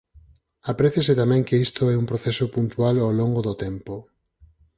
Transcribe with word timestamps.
Apréciese 0.71 1.13
tamén 1.21 1.45
que 1.47 1.61
isto 1.67 1.83
é 1.93 1.95
un 2.01 2.09
proceso 2.11 2.45
puntual 2.55 2.95
ao 2.99 3.11
longo 3.19 3.39
do 3.47 3.53
tempo. 3.63 3.93